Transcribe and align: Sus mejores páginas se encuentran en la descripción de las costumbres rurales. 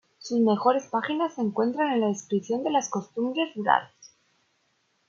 Sus 0.17 0.39
mejores 0.39 0.87
páginas 0.87 1.35
se 1.35 1.41
encuentran 1.41 1.91
en 1.93 2.01
la 2.01 2.07
descripción 2.07 2.63
de 2.63 2.71
las 2.71 2.89
costumbres 2.89 3.53
rurales. 3.55 3.93